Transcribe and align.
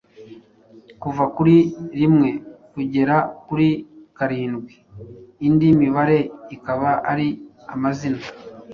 kuva 1.01 1.23
kuri 1.35 1.55
rimwe 1.99 2.29
kugera 2.73 3.15
kuri 3.47 3.69
karindwi, 4.17 4.73
indi 5.47 5.67
mibare 5.79 6.19
ikaba 6.55 6.89
ari 7.11 7.27
amazina. 7.73 8.21